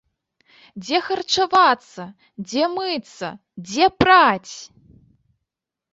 Дзе 0.85 0.97
харчавацца, 1.09 2.03
дзе 2.47 2.63
мыцца, 2.77 3.29
дзе 3.67 3.85
праць? 4.03 4.53